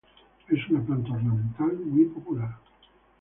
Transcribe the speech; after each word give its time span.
Es 0.49 0.67
una 0.71 0.81
planta 0.83 1.11
ornamental 1.11 1.77
muy 1.77 2.05
popular. 2.05 2.57